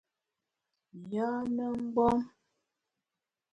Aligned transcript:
Yâne 1.11 1.65
mgbom! 1.81 2.19